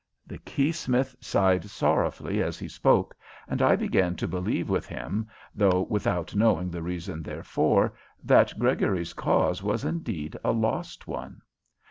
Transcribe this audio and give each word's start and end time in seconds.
The 0.25 0.39
keysmith 0.39 1.15
sighed 1.21 1.65
sorrowfully 1.69 2.41
as 2.41 2.57
he 2.57 2.67
spoke, 2.67 3.15
and 3.47 3.61
I 3.61 3.75
began 3.75 4.15
to 4.15 4.27
believe 4.27 4.67
with 4.67 4.87
him, 4.87 5.27
though 5.53 5.85
without 5.91 6.35
knowing 6.35 6.71
the 6.71 6.81
reason 6.81 7.21
therefor, 7.21 7.93
that 8.23 8.57
Gregory's 8.57 9.13
cause 9.13 9.61
was 9.61 9.85
indeed 9.85 10.35
a 10.43 10.53
lost 10.53 11.05
one. 11.05 11.43